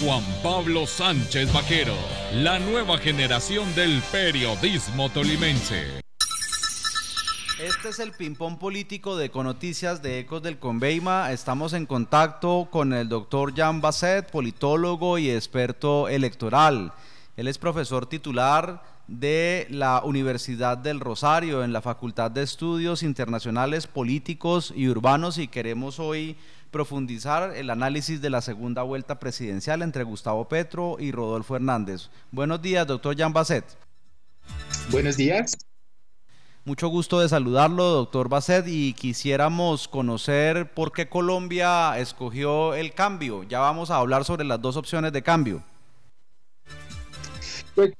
[0.00, 1.94] Juan Pablo Sánchez Vaquero,
[2.34, 6.00] la nueva generación del periodismo tolimense.
[7.58, 11.32] Este es el ping-pong político de Econoticias de Ecos del Conveima.
[11.32, 16.92] Estamos en contacto con el doctor Jan Basset, politólogo y experto electoral.
[17.36, 23.86] Él es profesor titular de la Universidad del Rosario en la Facultad de Estudios Internacionales
[23.86, 26.36] Políticos y Urbanos y queremos hoy
[26.70, 32.10] profundizar el análisis de la segunda vuelta presidencial entre Gustavo Petro y Rodolfo Hernández.
[32.30, 33.64] Buenos días, doctor Jan Basset.
[34.90, 35.56] Buenos días.
[36.64, 43.44] Mucho gusto de saludarlo, doctor Basset, y quisiéramos conocer por qué Colombia escogió el cambio.
[43.44, 45.62] Ya vamos a hablar sobre las dos opciones de cambio.
[47.76, 47.92] Pues,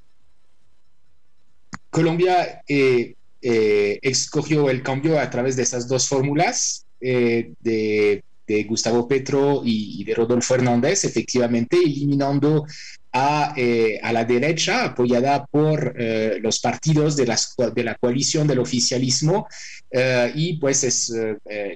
[1.90, 8.64] Colombia eh, eh, escogió el cambio a través de esas dos fórmulas eh, de de
[8.64, 12.64] Gustavo Petro y, de Rodolfo Hernández, efectivamente eliminando
[13.12, 17.24] a, eh, a la derecha, apoyada por eh, los partidos de,
[17.74, 19.48] de, la coalición del oficialismo,
[19.90, 21.12] eh, y pues es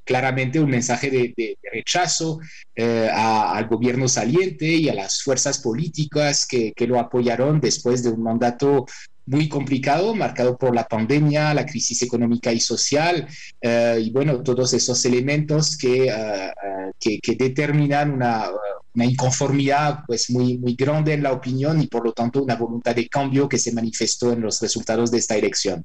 [0.05, 2.41] claramente un mensaje de, rechazo
[2.77, 8.23] al gobierno saliente y a las fuerzas políticas que, que, lo apoyaron después de un
[8.23, 8.87] mandato
[9.31, 13.28] muy complicado, marcado por la pandemia, la crisis económica y social,
[13.61, 16.53] eh, y bueno, todos esos elementos que, eh,
[16.98, 18.50] que, que, determinan una,
[18.92, 22.92] una, inconformidad pues muy, muy grande en la opinión y por lo tanto una voluntad
[22.97, 25.84] de cambio que se manifestó en los resultados de esta elección.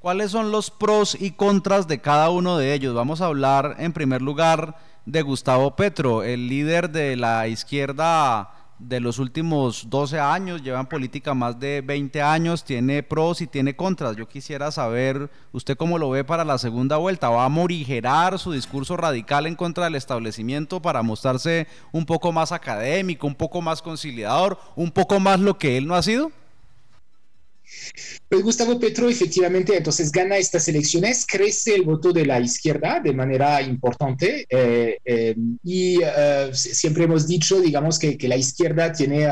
[0.00, 2.92] ¿Cuáles son los pros y contras de cada uno de ellos?
[2.92, 8.98] Vamos a hablar en primer lugar de Gustavo Petro, el líder de la izquierda de
[8.98, 13.76] los últimos 12 años, lleva en política más de 20 años, tiene pros y tiene
[13.76, 14.16] contras.
[14.16, 17.28] Yo quisiera saber, ¿usted cómo lo ve para la segunda vuelta?
[17.28, 22.52] ¿Va a morigerar su discurso radical en contra del establecimiento para mostrarse un poco más
[22.52, 26.32] académico, un poco más conciliador, un poco más lo que él no ha sido?
[28.28, 33.12] Pues Gustavo Petro efectivamente entonces gana estas elecciones, crece el voto de la izquierda de
[33.12, 39.26] manera importante eh, eh, y eh, siempre hemos dicho, digamos, que, que la izquierda tiene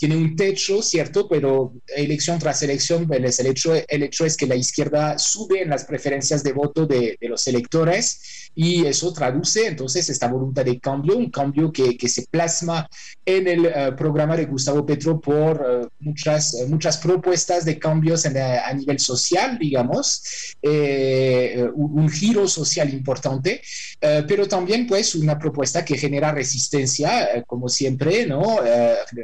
[0.00, 1.28] tiene un techo, ¿cierto?
[1.28, 5.68] Pero elección tras elección, pues, el, hecho, el hecho es que la izquierda sube en
[5.68, 11.16] las preferencias de voto de, los electores y eso traduce entonces esta voluntad de cambio,
[11.16, 12.88] un cambio que, que se plasma
[13.24, 18.72] en el eh, programa de Gustavo Petro por eh, muchas, muchas propuestas de cambios a
[18.74, 23.62] nivel social, digamos, eh, un, giro social importante,
[24.00, 28.58] pero también pues una propuesta que genera resistencia, como siempre, ¿no?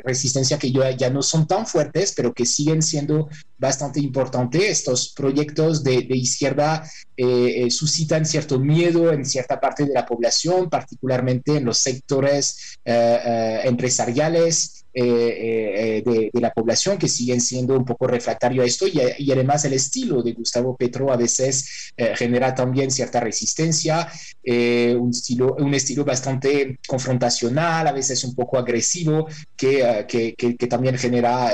[0.05, 3.29] resistencia que ya, no son tan fuertes, pero que siguen siendo
[3.59, 4.63] bastante importantes.
[4.63, 10.69] Estos proyectos de, izquierda eh, eh, suscitan cierto miedo en cierta parte de la población,
[10.69, 18.63] particularmente en los sectores eh, empresariales de, la población que siguen siendo un poco refractario
[18.63, 24.09] a esto y, además el estilo de Gustavo Petro a veces genera también cierta resistencia,
[24.47, 29.27] un, estilo, un estilo bastante confrontacional, a veces un poco agresivo,
[29.57, 31.53] que, que, que, también genera,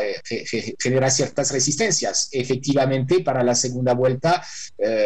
[0.78, 2.28] genera ciertas resistencias.
[2.32, 4.42] Efectivamente, para la segunda vuelta,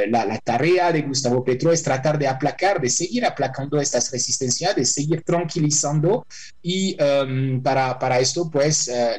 [0.09, 4.77] la, la, tarea de Gustavo Petro es tratar de aplacar, de seguir aplacando estas resistencias,
[4.77, 6.27] de seguir tranquilizando
[6.63, 9.19] y um, para, para esto, pues eh,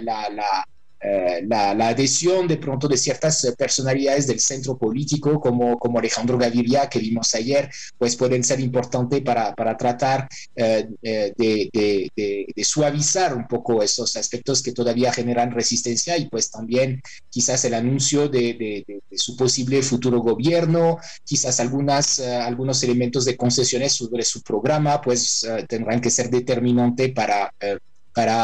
[1.10, 6.00] eh, la, la, adhesión de pronto de ciertas eh, personalidades del centro político, como, como
[6.00, 13.36] Alejandro Gaviria, que vimos ayer, pues pueden ser importantes para, para tratar de, de, suavizar
[13.36, 18.84] un poco esos aspectos que todavía generan resistencia y pues también quizás el anuncio de,
[19.12, 26.02] su posible futuro gobierno, quizás algunas, algunos elementos de concesiones sobre su programa, pues tendrán
[26.02, 27.54] que ser determinantes para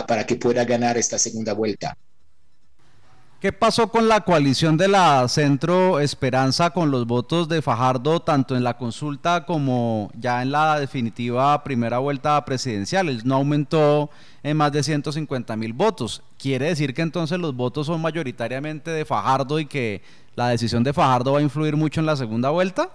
[0.05, 1.97] para, que pueda ganar esta segunda vuelta.
[3.43, 8.55] ¿Qué pasó con la coalición de la Centro Esperanza con los votos de Fajardo, tanto
[8.55, 13.19] en la consulta como ya en la definitiva primera vuelta presidencial?
[13.25, 14.09] no aumentó
[14.43, 16.21] en más de 150 mil votos.
[16.37, 20.01] ¿Quiere decir que entonces los votos son mayoritariamente de Fajardo y que
[20.35, 22.91] la decisión de Fajardo va a influir mucho en la segunda vuelta?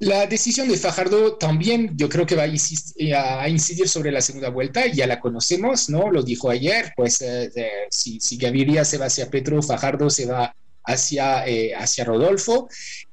[0.00, 4.86] La decisión de Fajardo también yo creo que va a, incidir sobre la segunda vuelta,
[4.86, 6.10] ya la conocemos, ¿no?
[6.10, 7.50] Lo dijo ayer, pues eh,
[7.90, 10.54] si, si Gaviria se va hacia Petro, Fajardo se va
[10.84, 12.68] hacia, eh, hacia Rodolfo.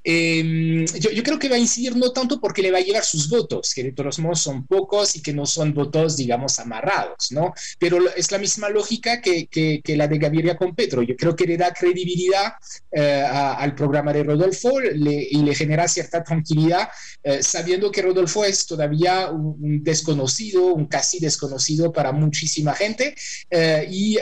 [0.10, 3.04] Em, yo, yo, creo que va a incidir no tanto porque le va a llevar
[3.04, 7.30] sus votos, que de todos modos son pocos y que no son votos, digamos, amarrados,
[7.32, 7.54] ¿no?
[7.78, 11.02] Pero es la misma lógica que, que, la de Gaviria con Petro.
[11.02, 12.54] Yo creo que le da credibilidad
[12.90, 16.88] eh, al programa de Rodolfo y le genera cierta tranquilidad,
[17.22, 23.14] eh, sabiendo que Rodolfo es todavía un, desconocido, un casi desconocido para muchísima gente
[23.50, 24.18] eh, y,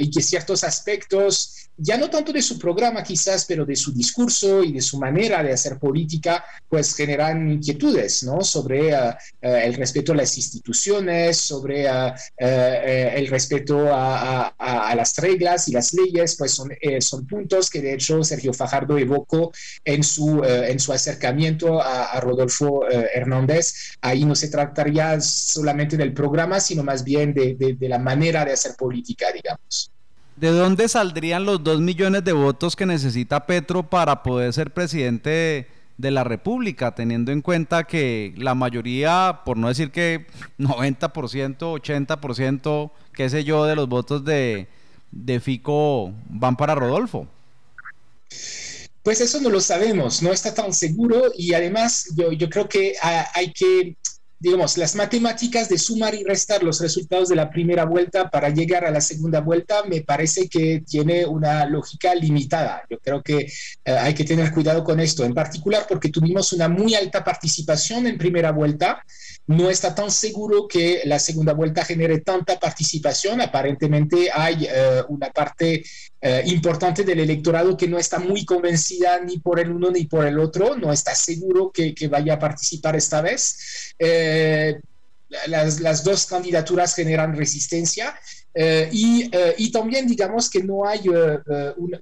[0.00, 4.62] y que ciertos aspectos ya no tanto de su programa quizás, pero de su discurso
[4.62, 8.42] y de su manera de hacer política, pues generan inquietudes, ¿no?
[8.42, 14.54] Sobre eh, el respeto a las instituciones, sobre eh, el respeto a,
[14.94, 16.70] las reglas y las leyes, pues son,
[17.00, 19.52] son puntos que de hecho Sergio Fajardo evocó
[19.84, 23.96] en su, en su acercamiento a, Rodolfo Hernández.
[24.00, 28.52] Ahí no se trataría solamente del programa, sino más bien de, de la manera de
[28.52, 29.93] hacer política, digamos.
[30.36, 35.68] ¿De dónde saldrían los dos millones de votos que necesita Petro para poder ser presidente
[35.96, 40.26] de, la República, teniendo en cuenta que la mayoría, por no decir que
[40.58, 44.66] 90%, 80%, qué sé yo, de los votos de,
[45.12, 47.28] de Fico van para Rodolfo?
[49.04, 52.94] Pues eso no lo sabemos, no está tan seguro y además yo, yo creo que
[53.02, 53.96] hay que
[54.38, 58.84] digamos, las matemáticas de sumar y restar los resultados de la primera vuelta para llegar
[58.84, 62.82] a la segunda vuelta me parece que tiene una lógica limitada.
[62.90, 63.38] Yo creo que
[63.84, 68.06] eh, hay que tener cuidado con esto, en particular porque tuvimos una muy alta participación
[68.06, 69.04] en primera vuelta
[69.46, 73.40] no está tan seguro que la segunda vuelta genere tanta participación.
[73.40, 75.84] Aparentemente hay eh, una parte
[76.20, 80.26] eh, importante del electorado que no está muy convencida ni por el uno ni por
[80.26, 83.94] el otro, no está seguro que, vaya a participar esta vez.
[83.98, 84.80] Eh,
[85.48, 88.14] las, dos candidaturas generan resistencia
[88.92, 89.28] y,
[89.72, 91.02] también digamos que no hay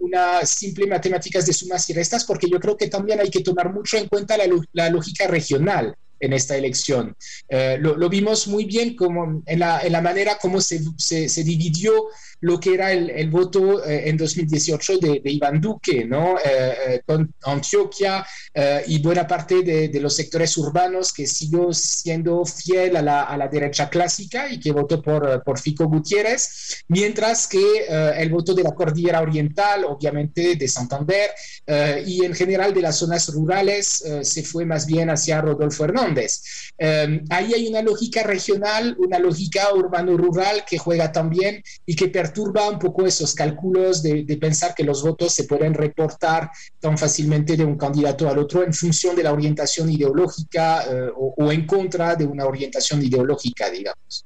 [0.00, 3.72] una, simple matemáticas de sumas y restas porque yo creo que también hay que tomar
[3.72, 4.36] mucho en cuenta
[4.74, 7.16] la lógica regional en esta elección.
[7.48, 11.44] Eh, lo, vimos muy bien como en, la, en la manera como se, se, se
[11.44, 11.92] dividió
[12.42, 16.36] lo que era el, el voto eh, en 2018 de, de, Iván Duque, ¿no?
[16.38, 18.26] Eh, eh, con Antioquia
[18.86, 23.36] y buena parte de, de, los sectores urbanos que siguió siendo fiel a la, a
[23.36, 28.62] la derecha clásica y que votó por, por Fico Gutiérrez, mientras que el voto de
[28.62, 31.30] la Cordillera Oriental, obviamente de Santander,
[32.04, 36.42] y en general de las zonas rurales se fue más bien hacia Rodolfo Hernández.
[37.30, 42.68] ahí hay una lógica regional, una lógica urbano-rural que juega también y que pertenece turba
[42.68, 46.50] un poco esos cálculos de, pensar que los votos se pueden reportar
[46.80, 51.52] tan fácilmente de un candidato al otro en función de la orientación ideológica eh, o,
[51.52, 54.24] en contra de una orientación ideológica, digamos.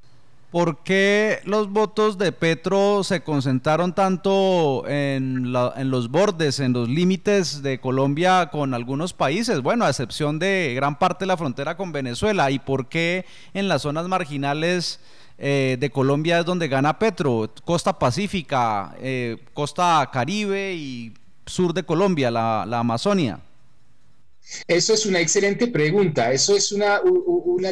[0.51, 6.89] ¿Por qué los votos de Petro se concentraron tanto en, en, los bordes, en los
[6.89, 9.61] límites de Colombia con algunos países?
[9.61, 12.51] Bueno, a excepción de gran parte de la frontera con Venezuela.
[12.51, 15.01] ¿Y por qué en las zonas marginales
[15.39, 21.13] eh, de Colombia es donde gana Petro, costa pacífica, eh, costa caribe y
[21.45, 23.41] sur de Colombia, la, Amazonia.
[24.67, 26.33] Eso es una excelente pregunta.
[26.33, 27.01] Eso es una,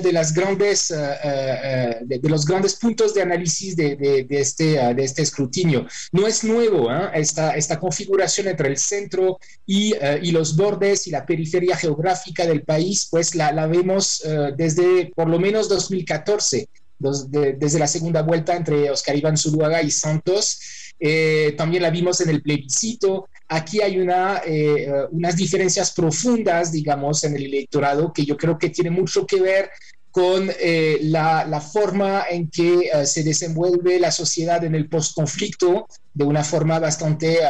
[0.00, 5.86] de las grandes eh, de, los grandes puntos de análisis de, este, de este escrutinio.
[6.12, 11.24] No es nuevo esta, esta configuración entre el centro y, y, los bordes y la
[11.24, 14.22] periferia geográfica del país, pues la, la vemos
[14.56, 16.68] desde por lo menos 2014
[17.10, 20.58] desde la segunda vuelta entre Oscar Iván Zuluaga y Santos.
[20.98, 23.28] Eh, también la vimos en el plebiscito.
[23.48, 28.70] Aquí hay una, eh, unas diferencias profundas, digamos, en el electorado que yo creo que
[28.70, 29.70] tiene mucho que ver
[30.10, 36.24] con eh, la, la, forma en que se desenvuelve la sociedad en el postconflicto de
[36.24, 37.40] una forma bastante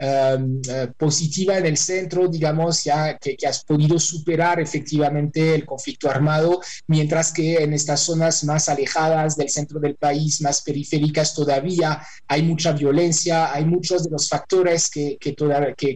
[0.00, 6.08] Em, eh, positiva en el centro, digamos, ya que, has podido superar efectivamente el conflicto
[6.08, 12.00] armado, mientras que en estas zonas más alejadas del centro del país, más periféricas todavía,
[12.28, 15.34] hay mucha violencia, hay muchos de los factores que, que,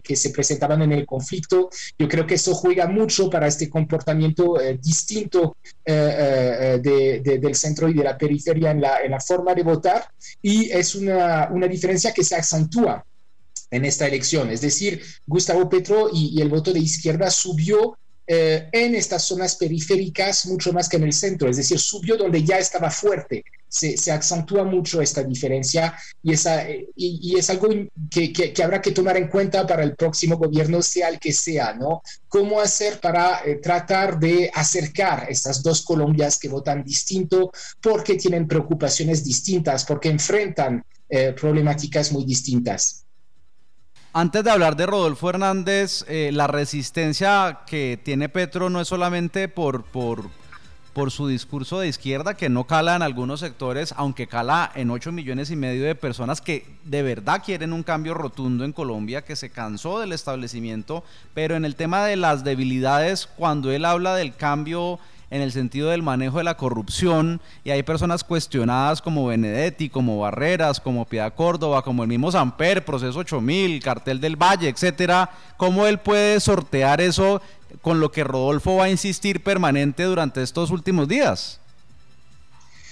[0.02, 1.70] que, se presentaban en el conflicto.
[1.96, 7.88] Yo creo que eso juega mucho para este comportamiento eh, distinto eh, de, del centro
[7.88, 10.04] y de la periferia en la, forma de votar
[10.40, 13.04] y es una diferencia que se acentúa
[13.72, 14.50] en esta elección.
[14.50, 20.46] Es decir, Gustavo Petro y, el voto de izquierda subió eh, en estas zonas periféricas
[20.46, 23.42] mucho más que en el centro, es decir, subió donde ya estaba fuerte.
[23.68, 27.68] Se, acentúa mucho esta diferencia y, es algo
[28.10, 31.72] que, que, habrá que tomar en cuenta para el próximo gobierno, sea el que sea,
[31.72, 32.02] ¿no?
[32.28, 37.50] ¿Cómo hacer para eh, tratar de acercar estas dos Colombias que votan distinto
[37.80, 43.01] porque tienen preocupaciones distintas, porque enfrentan eh, problemáticas muy distintas?
[44.14, 49.48] Antes de hablar de Rodolfo Hernández, eh, la resistencia que tiene Petro no es solamente
[49.48, 50.24] por, por,
[50.92, 55.12] por su discurso de izquierda, que no cala en algunos sectores, aunque cala en 8
[55.12, 59.34] millones y medio de personas que de verdad quieren un cambio rotundo en Colombia, que
[59.34, 64.34] se cansó del establecimiento, pero en el tema de las debilidades, cuando él habla del
[64.34, 64.98] cambio
[65.32, 70.18] en el sentido del manejo de la corrupción y hay personas cuestionadas como Benedetti, como
[70.18, 75.86] Barreras, como Piedad Córdoba, como el mismo Samper, Proceso 8000, Cartel del Valle, etcétera, ¿cómo
[75.86, 77.40] él puede sortear eso
[77.80, 81.58] con lo que Rodolfo va a insistir permanente durante estos últimos días?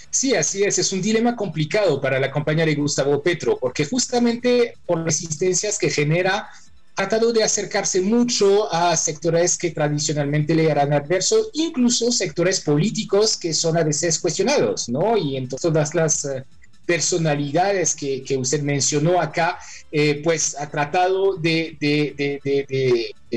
[0.09, 0.79] Sí, así es.
[0.79, 5.79] Es un dilema complicado para la campaña de Gustavo Petro, porque justamente por las insistencias
[5.79, 6.49] que genera
[6.95, 13.55] tratado de acercarse mucho a sectores que tradicionalmente le eran adversos, incluso sectores políticos que
[13.55, 15.17] son a veces cuestionados, ¿no?
[15.17, 16.45] Y en todas las eh,
[16.85, 19.59] personalidades que, que, usted mencionó acá,
[19.93, 21.77] eh, pues ha tratado de,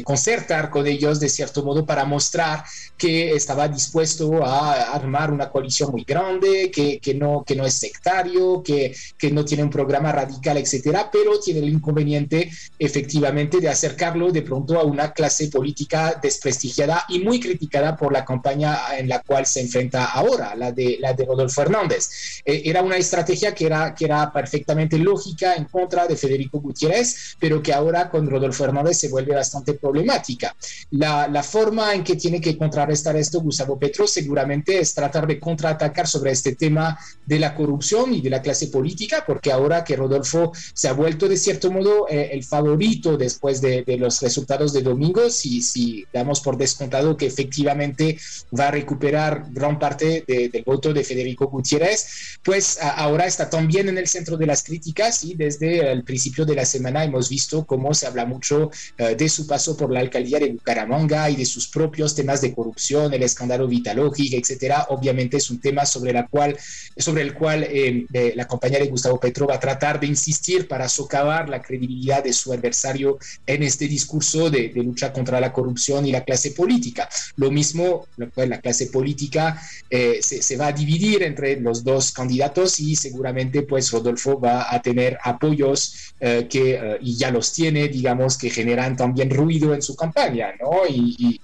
[0.02, 2.64] concertar con ellos de cierto modo para mostrar
[2.98, 7.74] que estaba dispuesto a armar una coalición muy grande, que, que no, que no es
[7.74, 13.70] sectario, que, que no tiene un programa radical, etcétera, pero tiene el inconveniente efectivamente de
[13.70, 19.10] acercarlo de pronto a una clase política desprestigiada y muy criticada por la campaña en
[19.10, 22.42] la cual se enfrenta ahora, la de, la de Rodolfo Hernández.
[22.46, 27.36] Eh, era una estrategia que era, que era perfectamente lógica en contra de Federico Gutiérrez,
[27.40, 30.56] pero que ahora con Rodolfo Hernández se vuelve bastante problemática.
[30.92, 35.40] La, la forma en que tiene que contrarrestar esto Gustavo Petro seguramente es tratar de
[35.40, 39.98] contraatacar sobre este tema de la corrupción y de la clase política, porque ahora que
[39.98, 44.72] Rodolfo se ha vuelto de cierto modo eh, el favorito después de, de, los resultados
[44.72, 48.18] de domingo, si, si damos por descontado que efectivamente
[48.58, 53.50] va a recuperar gran parte de, del voto de Federico Gutiérrez, pues a, ahora está
[53.50, 57.30] también en el centro de las críticas y desde el principio de la semana hemos
[57.30, 61.36] visto cómo se habla mucho uh, de su paso por la alcaldía de Bucaramanga y
[61.36, 64.88] de sus propios temas de corrupción, el escándalo Vitalogic, etcétera.
[64.90, 66.58] Obviamente es un tema sobre, la cual,
[66.98, 70.68] sobre el cual eh, eh, la compañía de Gustavo Petro va a tratar de insistir
[70.68, 75.52] para socavar la credibilidad de su adversario en este discurso de, de lucha contra la
[75.52, 77.08] corrupción y la clase política.
[77.38, 82.80] Lo mismo, la clase política eh, se, se va a dividir entre los dos candidatos
[82.80, 87.88] y seguramente pues Rodolfo va a tener apoyos eh, que, uh, y ya los tiene,
[87.88, 90.88] digamos, que generan también ruido en su campaña, ¿no?
[90.90, 91.40] Y,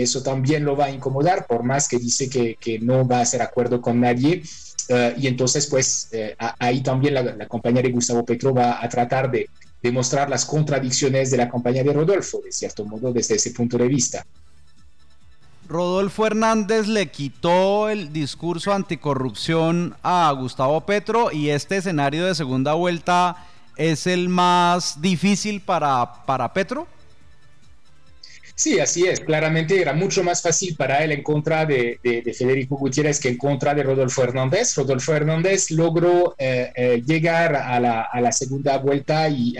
[0.00, 3.40] eso también lo va a incomodar, por más que dice que, no va a hacer
[3.40, 4.42] acuerdo con nadie.
[4.90, 8.88] Uh, y entonces, pues eh, ahí también la, la, compañía de Gustavo Petro va a
[8.88, 9.48] tratar de
[9.80, 13.88] demostrar las contradicciones de la campaña de Rodolfo, de cierto modo, desde ese punto de
[13.88, 14.26] vista.
[15.70, 22.74] Rodolfo Hernández le quitó el discurso anticorrupción a Gustavo Petro y este escenario de segunda
[22.74, 26.88] vuelta es el más difícil para, para Petro.
[28.60, 29.20] Sí, así es.
[29.20, 33.30] Claramente era mucho más fácil para él en contra de, de, de Federico Gutiérrez que
[33.30, 34.76] en contra de Rodolfo Hernández.
[34.76, 39.54] Rodolfo Hernández logró eh, eh, llegar a la, a la, segunda vuelta y,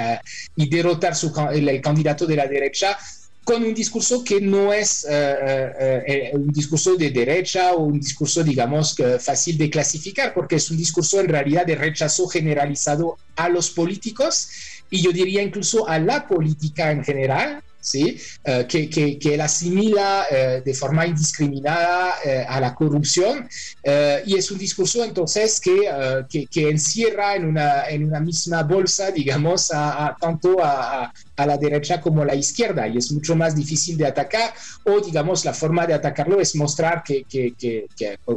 [0.55, 2.99] y derrotar su, el, el candidato de la derecha
[3.43, 8.45] con un discurso que no es uh, uh, un discurso de derecha o un discurso,
[8.45, 13.71] digamos, fácil de clasificar, porque es un discurso en realidad de rechazo generalizado a los
[13.71, 14.51] políticos
[14.91, 18.21] y yo diría incluso a la política en general, ¿sí?
[18.47, 23.49] Uh, que, que, que, él asimila uh, de forma indiscriminada uh, a la corrupción
[24.27, 25.89] y es un discurso entonces que,
[26.29, 31.47] que, que, encierra en una, en una misma bolsa, digamos, a, a tanto a, a,
[31.47, 34.53] la derecha como a la izquierda y es mucho más difícil de atacar
[34.85, 37.87] o digamos la forma de atacarlo es mostrar que, que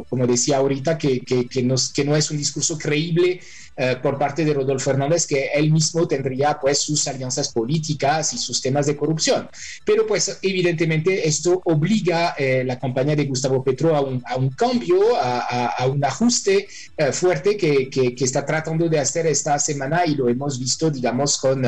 [0.08, 1.22] como decía ahorita, que,
[1.62, 3.40] no, que no es un discurso creíble
[3.76, 8.38] Uh, por parte de Rodolfo Hernández que él mismo tendría pues sus alianzas políticas y
[8.38, 9.48] sus temas de corrupción.
[9.84, 15.86] Pero pues evidentemente esto obliga eh, la campaña de Gustavo Petro a un, cambio, a,
[15.88, 20.28] un ajuste uh, fuerte que, que, que, está tratando de hacer esta semana y lo
[20.28, 21.66] hemos visto digamos con...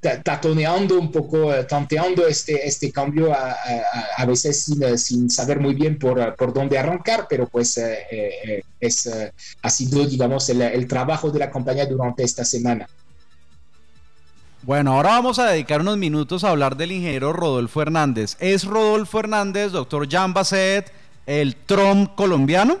[0.00, 3.56] Tatoneando un poco, tanteando este, este cambio a, a,
[4.18, 8.62] a veces sin, sin, saber muy bien por, por dónde arrancar, pero pues eh, eh,
[8.78, 12.88] es, eh, ha sido, digamos, el, el, trabajo de la compañía durante esta semana.
[14.62, 18.36] Bueno, ahora vamos a dedicar unos minutos a hablar del ingeniero Rodolfo Hernández.
[18.38, 20.92] ¿Es Rodolfo Hernández, doctor Jean Basset,
[21.26, 22.78] el Trump colombiano?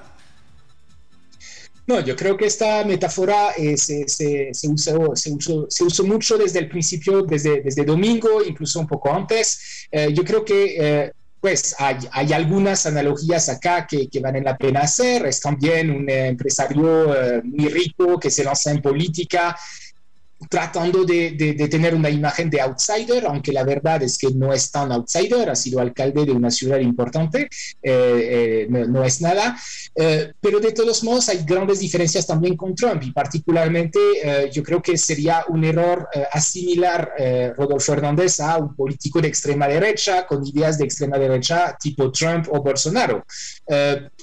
[1.88, 6.04] No, yo creo que esta metáfora eh, se, se, se, usó, se, usó, se, usó,
[6.04, 9.86] mucho desde el principio, desde, desde domingo, incluso un poco antes.
[9.90, 14.58] Eh, yo creo que eh, pues hay, hay, algunas analogías acá que, que, valen la
[14.58, 15.24] pena hacer.
[15.24, 19.56] Es también un empresario muy rico que se lanza en política
[20.48, 24.92] tratando de, tener una imagen de outsider, aunque la verdad es que no es tan
[24.92, 27.48] outsider, ha sido alcalde de una ciudad importante,
[27.82, 29.56] eh, no, no, es nada,
[30.40, 33.98] pero de todos modos hay grandes diferencias también con Trump y particularmente
[34.52, 37.12] yo creo que sería un error asimilar
[37.56, 42.46] Rodolfo Hernández a un político de extrema derecha con ideas de extrema derecha tipo Trump
[42.50, 43.24] o Bolsonaro.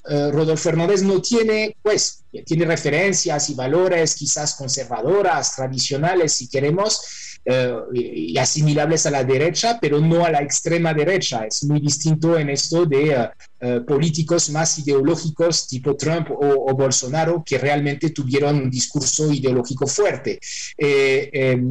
[0.05, 7.01] Rodolfo Hernández no tiene, pues, tiene referencias y valores quizás conservadoras, tradicionales, si queremos,
[7.45, 11.45] eh, y asimilables a la derecha, pero no a la extrema derecha.
[11.45, 13.29] Es muy distinto en esto de
[13.65, 19.87] eh, eh, políticos más ideológicos tipo Trump o, Bolsonaro que realmente tuvieron un discurso ideológico
[19.87, 20.39] fuerte.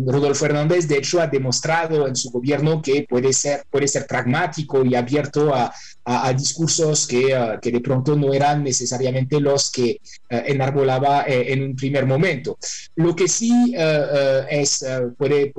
[0.06, 4.84] Rodolfo Hernández, de hecho, ha demostrado en su gobierno que puede ser, puede ser pragmático
[4.84, 5.72] y abierto a,
[6.04, 12.06] a, discursos que, que, de pronto no eran necesariamente los que enarbolaba en un primer
[12.06, 12.58] momento.
[12.96, 13.74] Lo que sí
[14.50, 14.84] es,
[15.16, 15.52] puede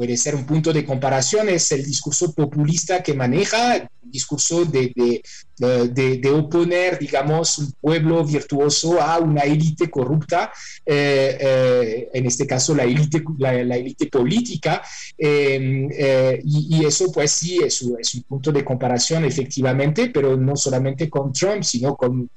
[0.00, 6.18] puede, ser un punto de comparación, es el discurso populista que maneja, discurso de, de,
[6.18, 10.52] de, oponer, digamos, un pueblo virtuoso a una élite corrupta,
[10.86, 14.82] eh, eh, en este caso la élite, la, élite política,
[15.18, 21.10] em, eh, y, eso pues sí es, un punto de comparación efectivamente, pero no solamente
[21.10, 22.30] con Trump, sino con,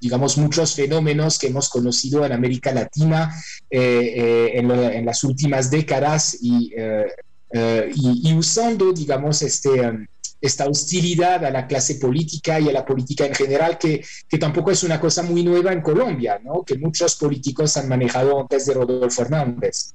[0.00, 3.30] digamos, muchos fenómenos que hemos conocido en América Latina
[3.68, 10.06] en, las últimas décadas y, y, y usando, digamos, este em,
[10.40, 14.70] esta hostilidad a la clase política y a la política en general, que, que tampoco
[14.70, 16.62] es una cosa muy nueva en Colombia, ¿no?
[16.62, 19.94] que muchos políticos han manejado antes de Rodolfo Hernández.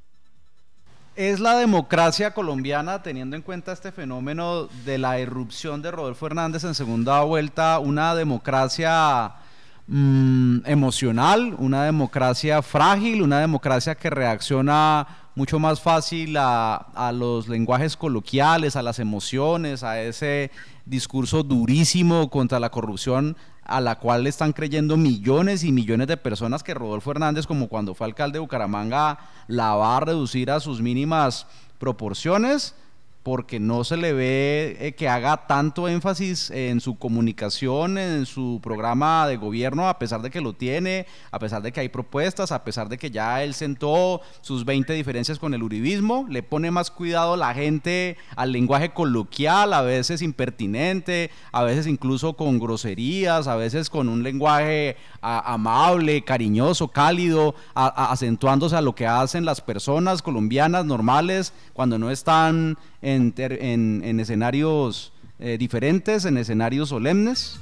[1.16, 6.66] ¿Es la democracia colombiana, teniendo en cuenta este fenómeno de la irrupción de Rodolfo Hernández
[6.66, 9.32] en segunda vuelta, una democracia
[9.88, 17.98] mm, emocional, una democracia frágil, una democracia que reacciona mucho más fácil a, los lenguajes
[17.98, 20.50] coloquiales, a las emociones, a ese
[20.86, 26.18] discurso durísimo contra la corrupción a la cual le están creyendo millones y millones de
[26.18, 30.60] personas que Rodolfo Hernández, como cuando fue alcalde de Bucaramanga, la va a reducir a
[30.60, 31.48] sus mínimas
[31.80, 32.76] proporciones
[33.26, 38.60] porque no se le ve eh, que haga tanto énfasis en su comunicación, en su
[38.62, 42.52] programa de gobierno, a pesar de que lo tiene, a pesar de que hay propuestas,
[42.52, 46.70] a pesar de que ya él sentó sus 20 diferencias con el uribismo, le pone
[46.70, 53.48] más cuidado la gente al lenguaje coloquial, a veces impertinente, a veces incluso con groserías,
[53.48, 60.22] a veces con un lenguaje amable, cariñoso, cálido, acentuándose a lo que hacen las personas
[60.22, 67.60] colombianas normales cuando no están en, escenarios eh, diferentes, en escenarios solemnes?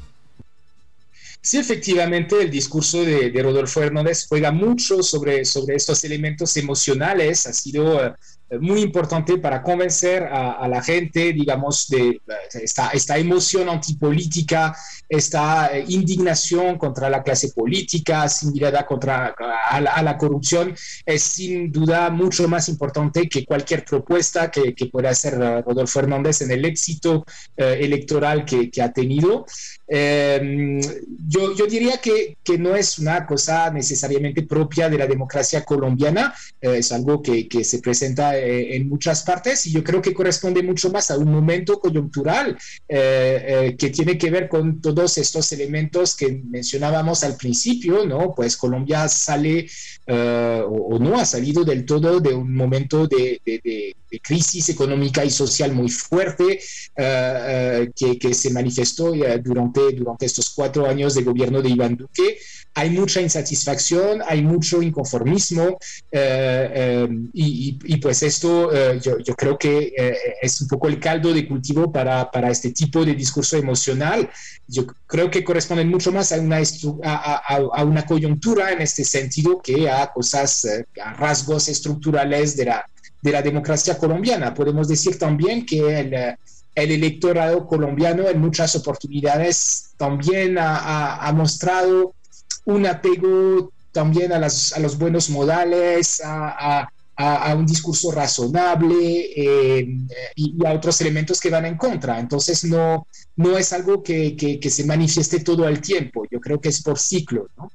[1.41, 7.45] Sí, efectivamente, el discurso de, Rodolfo Hernández juega mucho sobre, sobre estos elementos emocionales.
[7.47, 8.13] Ha sido eh,
[8.59, 12.21] muy importante para convencer a, la gente, digamos, de
[12.53, 14.75] esta, esta emoción antipolítica,
[15.09, 19.35] esta eh, indignación contra la clase política, sin mirada contra
[19.69, 25.09] a la, corrupción, es sin duda mucho más importante que cualquier propuesta que, que pueda
[25.09, 27.25] hacer eh, Rodolfo Hernández en el éxito
[27.57, 29.45] eh, electoral que, ha tenido.
[29.87, 30.81] Em,
[31.27, 36.33] yo, yo, diría que, que, no es una cosa necesariamente propia de la democracia colombiana,
[36.59, 40.61] es algo que, que se presenta eh, en muchas partes y yo creo que corresponde
[40.61, 42.57] mucho más a un momento coyuntural
[42.89, 48.33] eh, eh, que tiene que ver con todos estos elementos que mencionábamos al principio, ¿no?
[48.35, 49.69] Pues Colombia sale
[50.05, 55.71] o, no ha salido del todo de un momento de, de, crisis económica y social
[55.71, 56.59] muy fuerte
[56.95, 62.37] que, que, se manifestó durante, durante estos cuatro años de gobierno de Iván Duque
[62.75, 65.77] hay mucha insatisfacción, hay mucho inconformismo
[66.11, 69.93] eh, eh, y, pues esto eh, yo, yo, creo que
[70.41, 74.29] es un poco el caldo de cultivo para, para, este tipo de discurso emocional.
[74.67, 76.57] Yo creo que corresponde mucho más a una,
[77.03, 77.35] a,
[77.73, 80.65] a, una coyuntura en este sentido que a cosas,
[81.01, 82.85] a rasgos estructurales de la,
[83.21, 84.53] de la democracia colombiana.
[84.53, 86.13] Podemos decir también que el,
[86.75, 92.15] el electorado colombiano en muchas oportunidades también ha, ha mostrado
[92.65, 99.87] un apego también a, a los buenos modales, a, a, un discurso razonable eh,
[100.35, 102.19] y, a otros elementos que van en contra.
[102.19, 106.59] Entonces no, no es algo que, que, que se manifieste todo el tiempo, yo creo
[106.59, 107.71] que es por ciclo, ¿no?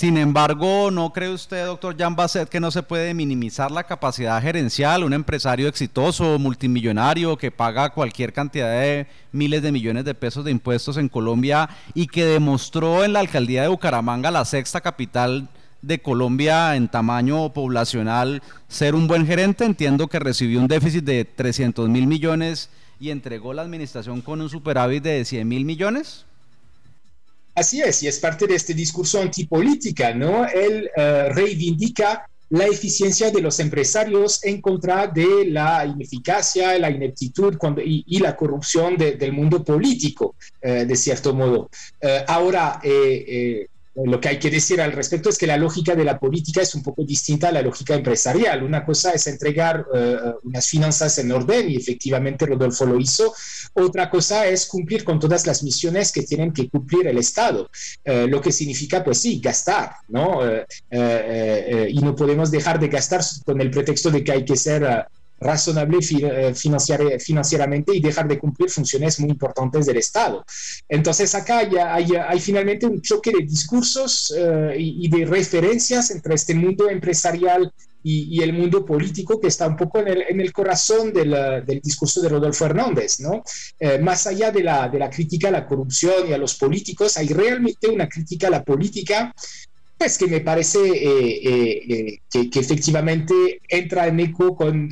[0.00, 4.40] Sin embargo, ¿no cree usted, doctor Jan Basset, que no se puede minimizar la capacidad
[4.40, 5.04] gerencial?
[5.04, 10.52] Un empresario exitoso, multimillonario, que paga cualquier cantidad de miles de millones de pesos de
[10.52, 15.50] impuestos en Colombia y que demostró en la alcaldía de Bucaramanga, la sexta capital
[15.82, 19.66] de Colombia en tamaño poblacional ser un buen gerente?
[19.66, 24.48] Entiendo que recibió un déficit de 300 mil millones y entregó la administración con un
[24.48, 26.24] superávit de 100 mil millones.
[27.60, 30.46] Así es, y es parte de este discurso antipolítica, ¿no?
[30.46, 37.58] Él eh, reivindica la eficiencia de los empresarios en contra de la ineficacia, la ineptitud
[37.84, 41.68] y, la corrupción del mundo político, eh, de cierto modo.
[42.00, 43.66] Eh, ahora, eh,
[44.04, 46.74] lo que hay que decir al respecto es que la lógica de la política es
[46.74, 48.62] un poco distinta a la lógica empresarial.
[48.62, 53.34] Una cosa es entregar eh, unas finanzas en orden y efectivamente Rodolfo lo hizo.
[53.74, 57.70] Otra cosa es cumplir con todas las misiones que tienen que cumplir el Estado,
[58.04, 60.40] eh, lo que significa, pues sí, gastar, ¿no?
[60.90, 65.06] Eh, y no podemos dejar de gastar con el pretexto de que hay que ser
[65.40, 70.44] razonable eh, financieramente y dejar de cumplir funciones muy importantes del Estado.
[70.88, 76.54] Entonces acá hay, hay, finalmente un choque de discursos eh, y, de referencias entre este
[76.54, 77.72] mundo empresarial
[78.02, 81.30] y, el mundo político que está un poco en el, en el corazón del,
[81.66, 83.20] del, discurso de Rodolfo Hernández.
[83.20, 83.42] ¿no?
[83.78, 87.16] Eh, más allá de la, de la crítica a la corrupción y a los políticos,
[87.16, 89.34] hay realmente una crítica a la política
[90.00, 94.88] pues que me parece eh, eh, eh, que, efectivamente entra en eco con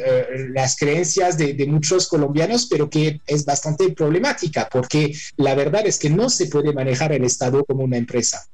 [0.53, 6.11] las creencias de, muchos colombianos, pero que es bastante problemática, porque la verdad es que
[6.11, 8.47] no se puede manejar el Estado como una empresa.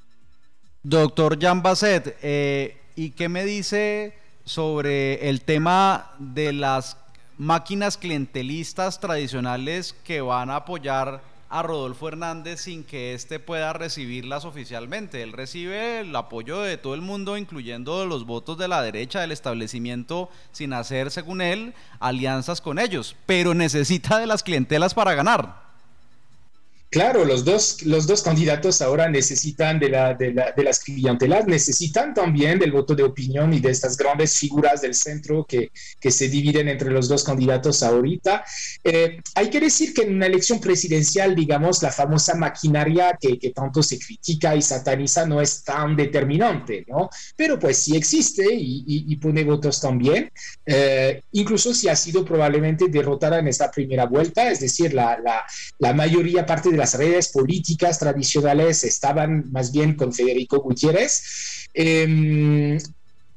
[0.84, 2.14] Doctor Jan Basset,
[2.94, 4.12] ¿y qué me dice
[4.44, 6.96] sobre el tema de las
[7.36, 11.20] máquinas clientelistas tradicionales que van a apoyar
[11.54, 15.22] a Rodolfo Hernández sin que éste pueda recibirlas oficialmente.
[15.22, 19.30] Él recibe el apoyo de todo el mundo, incluyendo los votos de la derecha del
[19.30, 25.63] establecimiento, sin hacer, según él, alianzas con ellos, pero necesita de las clientelas para ganar.
[26.94, 31.44] Claro, los dos, los dos candidatos ahora necesitan de, la, de, la, de, las clientelas,
[31.44, 36.12] necesitan también del voto de opinión y de estas grandes figuras del centro que, que
[36.12, 38.44] se dividen entre los dos candidatos ahorita.
[38.84, 43.50] Eh, hay que decir que en una elección presidencial, digamos, la famosa maquinaria que, que,
[43.50, 47.10] tanto se critica y sataniza no es tan determinante, ¿no?
[47.34, 50.30] Pero pues sí existe y, pone votos también,
[50.64, 55.18] eh, incluso si ha sido probablemente derrotada en esta primera vuelta, es decir, la,
[55.78, 61.70] la mayoría parte de la las redes políticas tradicionales estaban más bien con Federico Gutiérrez.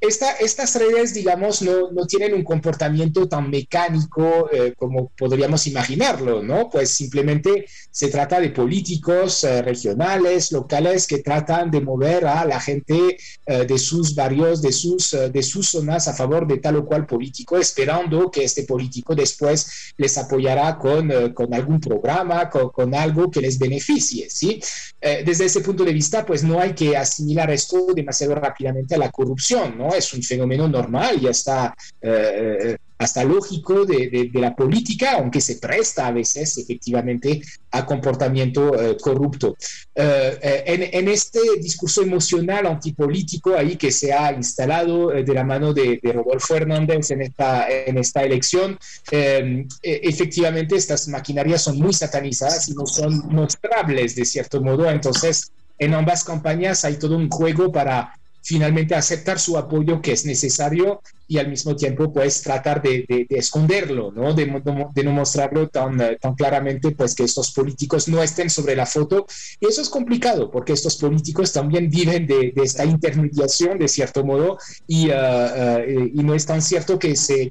[0.00, 0.08] Em,
[0.40, 6.68] estas redes, digamos, no, no, tienen un comportamiento tan mecánico eh, como podríamos imaginarlo, ¿no?
[6.70, 12.60] Pues simplemente se trata de políticos eh, regionales, locales, que tratan de mover a la
[12.60, 16.86] gente eh, de sus barrios, de sus, de sus zonas a favor de tal o
[16.86, 23.30] cual político, esperando que este político después les apoyará con, con algún programa, con, algo
[23.30, 24.60] que les beneficie, ¿sí?
[25.00, 29.10] desde ese punto de vista, pues no hay que asimilar esto demasiado rápidamente a la
[29.10, 29.87] corrupción, ¿no?
[29.94, 36.08] Es un fenómeno normal, ya está eh, hasta lógico de, la política, aunque se presta
[36.08, 39.56] a veces efectivamente a comportamiento eh, corrupto.
[39.94, 46.00] Eh, en, este discurso emocional antipolítico ahí que se ha instalado de la mano de,
[46.02, 48.76] Rodolfo Hernández en esta, en esta elección,
[49.12, 55.52] e, efectivamente estas maquinarias son muy satanizadas y no son mostrables de cierto modo, entonces
[55.78, 58.17] en ambas campañas hay todo un juego para
[58.48, 64.10] finalmente aceptar su apoyo que es necesario y al mismo tiempo pues tratar de, esconderlo,
[64.10, 64.32] ¿no?
[64.32, 65.98] De, no mostrarlo tan,
[66.34, 69.26] claramente pues que estos políticos no estén sobre la foto
[69.60, 74.56] y eso es complicado porque estos políticos también viven de, esta intermediación de cierto modo
[74.86, 77.50] y, uh, uh, y no es tan cierto que, se,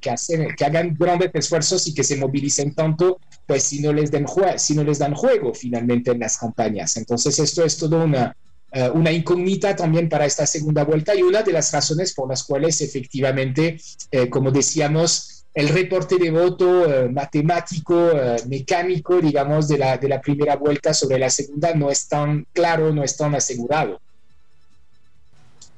[0.65, 4.25] hagan grandes esfuerzos y que se movilicen tanto pues si no les, den
[4.57, 6.97] si no les dan juego finalmente en las campañas.
[6.97, 8.35] Entonces esto es todo una,
[8.71, 12.43] eh, una incógnita también para esta segunda vuelta y una de las razones por las
[12.43, 13.79] cuales efectivamente,
[14.11, 18.11] eh, como decíamos, el reporte de voto eh, matemático,
[18.47, 22.93] mecánico, digamos, de la, de la primera vuelta sobre la segunda no es tan claro,
[22.93, 23.99] no es tan asegurado.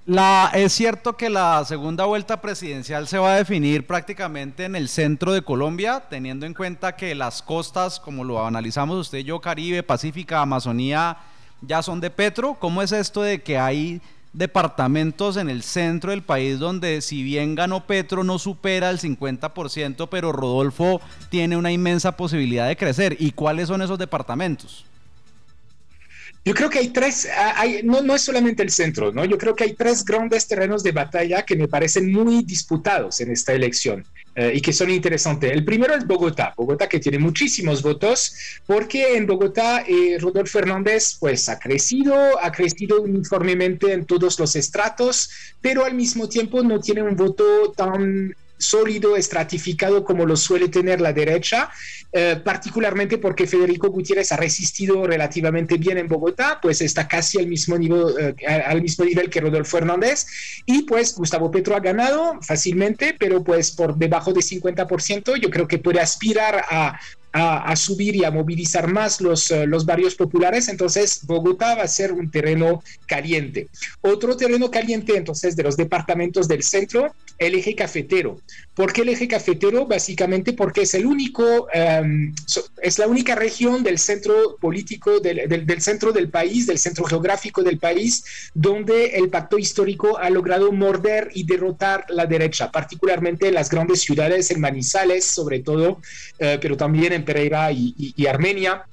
[0.06, 4.90] La, es cierto que la segunda vuelta presidencial se va a definir prácticamente en el
[4.90, 9.40] centro de Colombia, teniendo en cuenta que las costas, como lo analizamos usted y yo,
[9.40, 11.18] Caribe, Pacífica, Amazonía,
[11.62, 12.56] ya son de Petro.
[12.60, 14.02] ¿Cómo es esto de que hay
[14.34, 20.08] departamentos en el centro del país donde si bien ganó Petro no supera el 50%,
[20.10, 23.18] pero Rodolfo tiene una inmensa posibilidad de crecer?
[23.20, 24.86] ¿Y cuáles son esos departamentos?
[26.46, 29.26] Yo creo que hay tres, ah, no, no es solamente el centro, ¿no?
[29.26, 33.32] Yo creo que hay tres grandes terrenos de batalla que me parecen muy disputados en
[33.32, 35.52] esta elección eh, y que son interesantes.
[35.52, 38.34] El primero es Bogotá, Bogotá que tiene muchísimos votos
[38.66, 44.56] porque en Bogotá eh, Rodolfo Fernández pues ha crecido, ha crecido uniformemente en todos los
[44.56, 50.68] estratos, pero al mismo tiempo no tiene un voto tan sólido, estratificado como lo suele
[50.68, 51.72] tener la derecha,
[52.12, 57.48] eh, particularmente porque Federico Gutiérrez ha resistido relativamente bien en Bogotá, pues está casi al
[57.48, 60.26] mismo, nivel, eh, al mismo nivel que Rodolfo Hernández,
[60.66, 65.68] y pues Gustavo Petro ha ganado fácilmente, pero pues por debajo de 50%, yo creo
[65.68, 67.00] que puede aspirar a
[67.32, 71.88] a, subir y a movilizar más los, eh, los barrios populares, entonces Bogotá va a
[71.88, 73.68] ser un terreno caliente.
[74.02, 78.40] Otro terreno caliente entonces de los departamentos del centro, el eje cafetero.
[78.74, 79.86] ¿Por qué el eje cafetero?
[79.86, 82.34] Básicamente porque es el único, em,
[82.82, 87.64] es la única región del centro político, del, del, centro del país, del centro geográfico
[87.64, 93.54] del país, donde el pacto histórico ha logrado morder y derrotar la derecha, particularmente en
[93.54, 96.02] las grandes ciudades, en Manizales sobre todo,
[96.40, 98.84] eh, pero también en Pereira y, Armenia.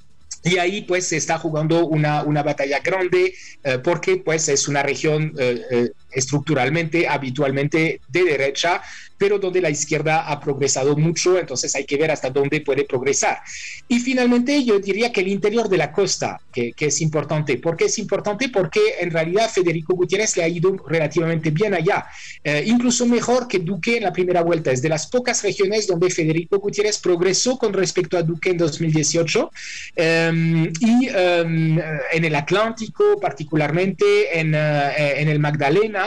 [0.43, 4.83] Y ahí pues se está jugando una, una batalla grande eh, porque pues es una
[4.83, 8.81] región eh, eh, estructuralmente, habitualmente de derecha,
[9.17, 13.39] pero donde la izquierda ha progresado mucho, entonces hay que ver hasta dónde puede progresar.
[13.87, 17.57] Y finalmente yo diría que el interior de la costa, que, es importante.
[17.57, 18.49] ¿Por qué es importante?
[18.49, 22.05] Porque en realidad Federico Gutiérrez le ha ido relativamente bien allá,
[22.43, 24.71] eh, incluso mejor que Duque en la primera vuelta.
[24.71, 29.51] Es de las pocas regiones donde Federico Gutiérrez progresó con respecto a Duque en 2018
[29.95, 31.79] em, y em,
[32.11, 36.06] en el Atlántico particularmente, en, eh, en el Magdalena.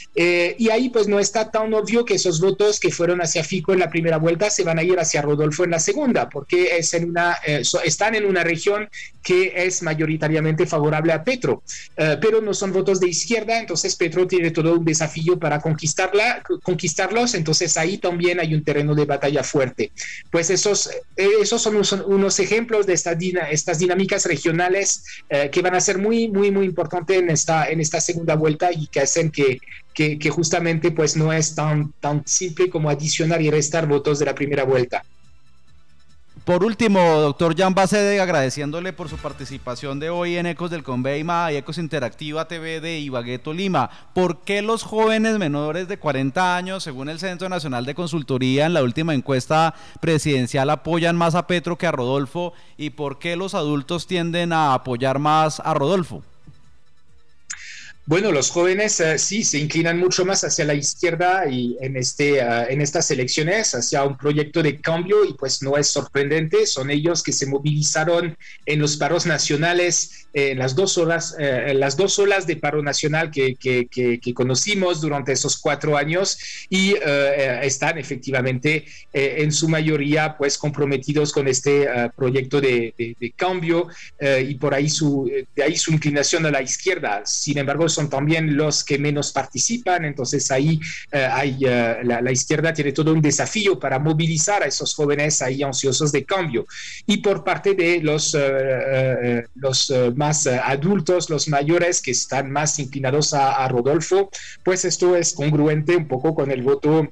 [0.13, 3.71] Eh, y ahí pues no está tan obvio que esos votos que fueron hacia Fico
[3.71, 6.93] en la primera vuelta se van a ir hacia Rodolfo en la segunda, porque es
[6.93, 8.89] en una, eh, están en una región
[9.23, 11.63] que es mayoritariamente favorable a Petro,
[11.95, 16.43] eh, pero no son votos de izquierda, entonces Petro tiene todo un desafío para conquistarla,
[16.63, 19.91] conquistarlos, entonces ahí también hay un terreno de batalla fuerte.
[20.29, 21.75] Pues esos, esos son
[22.07, 23.15] unos, ejemplos de estas,
[23.51, 25.03] estas dinámicas regionales
[25.51, 28.87] que van a ser muy, muy, muy importantes en esta, en esta segunda vuelta y
[28.87, 29.59] que hacen que
[29.93, 34.35] que, justamente pues no es tan, tan simple como adicionar y restar votos de la
[34.35, 35.03] primera vuelta.
[36.45, 41.51] Por último, doctor Jan Bacede, agradeciéndole por su participación de hoy en Ecos del Conveima
[41.51, 43.91] y Ecos Interactiva TV de Ibagué, Tolima.
[44.15, 48.73] ¿Por qué los jóvenes menores de 40 años, según el Centro Nacional de Consultoría en
[48.73, 52.53] la última encuesta presidencial, apoyan más a Petro que a Rodolfo?
[52.75, 56.23] ¿Y por qué los adultos tienden a apoyar más a Rodolfo?
[58.07, 62.39] Bueno, los jóvenes eh, sí se inclinan mucho más hacia la izquierda y en, este,
[62.39, 66.89] eh, en estas elecciones hacia un proyecto de cambio y pues no es sorprendente, son
[66.89, 68.35] ellos que se movilizaron
[68.65, 73.31] en los paros nacionales, en las dos horas, eh, las dos olas de paro nacional
[73.31, 76.37] que, que, conocimos durante esos cuatro años
[76.69, 76.95] y
[77.61, 82.93] están efectivamente en su mayoría pues comprometidos con este proyecto de,
[83.35, 83.87] cambio
[84.19, 87.23] y por ahí su, de ahí su inclinación a la izquierda.
[87.25, 90.79] Sin embargo, son también los que menos participan, entonces ahí
[91.11, 95.63] eh, hay, eh, la, izquierda tiene todo un desafío para movilizar a esos jóvenes ahí
[95.63, 96.65] ansiosos de cambio.
[97.05, 103.33] Y por parte de los, eh, los más adultos, los mayores que están más inclinados
[103.33, 104.29] a, a Rodolfo,
[104.63, 107.11] pues esto es congruente un poco con el voto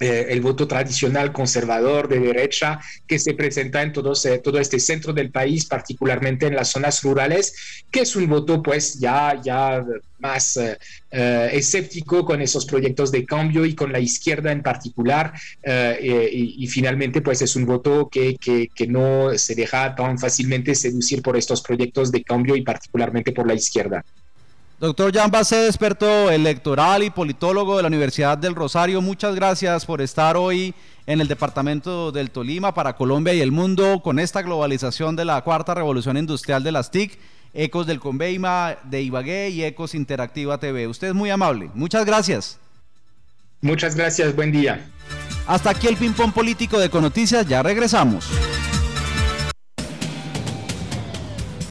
[0.00, 5.30] eh, el voto tradicional conservador de derecha que se presenta en todo, este centro del
[5.30, 9.84] país, particularmente en las zonas rurales, que es un voto pues ya, ya
[10.18, 10.78] más eh,
[11.10, 15.34] eh, escéptico con esos proyectos de cambio y con la izquierda en particular.
[16.00, 21.20] y, finalmente pues es un voto que, que, que no se deja tan fácilmente seducir
[21.20, 24.02] por estos proyectos de cambio y particularmente por la izquierda.
[24.80, 30.00] Doctor Jan Bacé, experto electoral y politólogo de la Universidad del Rosario, muchas gracias por
[30.00, 30.74] estar hoy
[31.06, 35.42] en el departamento del Tolima para Colombia y el mundo con esta globalización de la
[35.42, 37.18] cuarta revolución industrial de las TIC,
[37.52, 40.88] Ecos del Conveima de Ibagué y Ecos Interactiva TV.
[40.88, 41.68] Usted es muy amable.
[41.74, 42.58] Muchas gracias.
[43.60, 44.88] Muchas gracias, buen día.
[45.46, 48.30] Hasta aquí el ping-pong político de Conoticias, ya regresamos.